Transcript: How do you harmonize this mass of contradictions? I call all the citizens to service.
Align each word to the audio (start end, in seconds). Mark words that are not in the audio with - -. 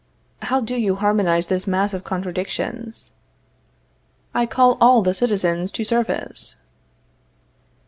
How 0.41 0.61
do 0.61 0.75
you 0.77 0.95
harmonize 0.95 1.45
this 1.45 1.67
mass 1.67 1.93
of 1.93 2.03
contradictions? 2.03 3.13
I 4.33 4.47
call 4.47 4.79
all 4.81 5.03
the 5.03 5.13
citizens 5.13 5.71
to 5.73 5.83
service. 5.83 6.55